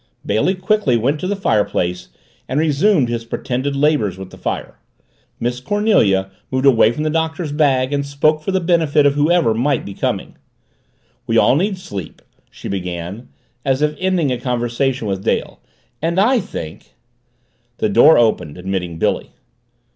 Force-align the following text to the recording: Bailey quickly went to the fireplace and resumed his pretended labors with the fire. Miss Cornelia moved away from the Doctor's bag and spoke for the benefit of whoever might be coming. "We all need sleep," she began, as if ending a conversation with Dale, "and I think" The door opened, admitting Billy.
Bailey 0.25 0.55
quickly 0.55 0.97
went 0.97 1.19
to 1.19 1.27
the 1.27 1.35
fireplace 1.35 2.07
and 2.49 2.59
resumed 2.59 3.07
his 3.07 3.23
pretended 3.23 3.75
labors 3.75 4.17
with 4.17 4.31
the 4.31 4.35
fire. 4.39 4.79
Miss 5.39 5.59
Cornelia 5.59 6.31
moved 6.49 6.65
away 6.65 6.91
from 6.91 7.03
the 7.03 7.11
Doctor's 7.11 7.51
bag 7.51 7.93
and 7.93 8.03
spoke 8.03 8.41
for 8.41 8.49
the 8.51 8.59
benefit 8.59 9.05
of 9.05 9.13
whoever 9.13 9.53
might 9.53 9.85
be 9.85 9.93
coming. 9.93 10.37
"We 11.27 11.37
all 11.37 11.55
need 11.55 11.77
sleep," 11.77 12.23
she 12.49 12.67
began, 12.67 13.29
as 13.63 13.83
if 13.83 13.95
ending 13.99 14.31
a 14.31 14.39
conversation 14.39 15.05
with 15.07 15.23
Dale, 15.23 15.61
"and 16.01 16.19
I 16.19 16.39
think" 16.39 16.95
The 17.77 17.89
door 17.89 18.17
opened, 18.17 18.57
admitting 18.57 18.97
Billy. 18.97 19.33